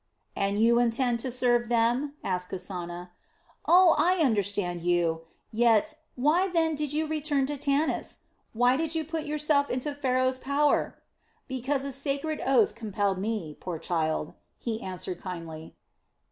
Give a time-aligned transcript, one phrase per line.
[0.35, 3.11] "And you intend to serve them?" asked Kasana.
[3.67, 5.25] "Oh, I understand you.
[5.51, 5.93] Yet....
[6.15, 8.17] why then did you return to Tanis?
[8.53, 10.97] Why did you put yourself into Pharaoh's power?"
[11.47, 15.75] "Because a sacred oath compelled me, poor child," he answered kindly.